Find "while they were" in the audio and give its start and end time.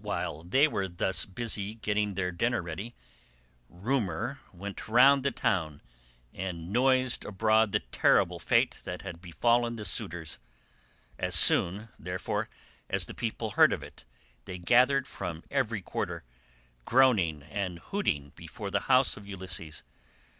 0.00-0.86